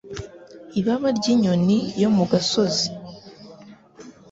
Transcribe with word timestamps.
Ibaba 0.79 1.07
ry'inyoni 1.17 1.77
yo 2.01 2.09
mu 2.15 2.23
gasozi. 2.31 2.87